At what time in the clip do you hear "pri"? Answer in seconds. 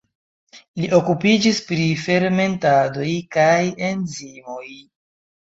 1.67-1.85